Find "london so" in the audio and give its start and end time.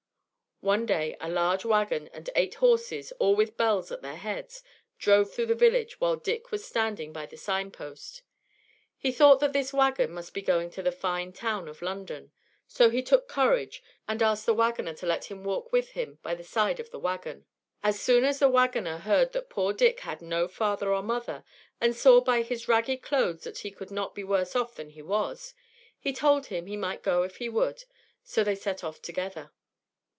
11.81-12.91